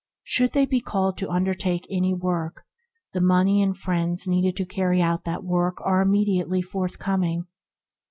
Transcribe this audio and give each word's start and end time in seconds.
Should 0.23 0.53
they 0.53 0.65
be 0.65 0.81
called 0.81 1.15
to 1.19 1.29
undertake 1.29 1.85
any 1.91 2.11
work, 2.11 2.63
the 3.13 3.21
money 3.21 3.61
and 3.61 3.77
friends 3.77 4.25
needed 4.27 4.55
to 4.55 4.65
carry 4.65 4.99
out 4.99 5.25
that 5.25 5.43
work 5.43 5.77
are 5.81 6.01
immediately 6.01 6.63
forthcoming. 6.63 7.45